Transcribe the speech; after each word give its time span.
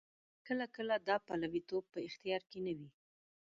کله 0.47 0.65
کله 0.75 0.95
دا 1.07 1.15
پلویتوب 1.27 1.83
په 1.93 1.99
اختیار 2.07 2.41
کې 2.49 2.59
نه 2.65 2.73
وي. 2.77 2.89